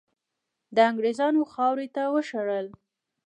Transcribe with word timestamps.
د 0.75 0.77
انګریزانو 0.89 1.41
خاورې 1.51 1.87
ته 1.95 2.03
وشړل. 2.13 2.67